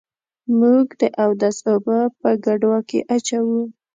[0.59, 3.61] موږ د اودس اوبه په ګډوه کي اچوو.